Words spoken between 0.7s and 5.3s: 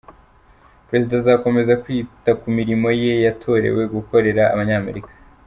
Perezida azakomeza kwita ku mirimo ye yatorewe gukorera Abanyamerika.